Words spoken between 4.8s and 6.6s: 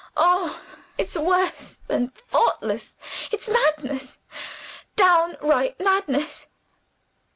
downright madness."